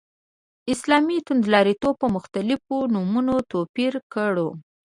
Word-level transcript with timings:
اسلامي 0.73 1.17
توندلاریتوب 1.27 1.93
په 2.01 2.07
مختلفو 2.15 2.77
نومونو 2.93 3.35
توپير 3.51 3.93
کړو. 4.13 4.49